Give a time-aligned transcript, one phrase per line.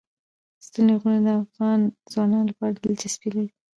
[0.65, 1.79] ستوني غرونه د افغان
[2.11, 3.51] ځوانانو لپاره دلچسپي لري.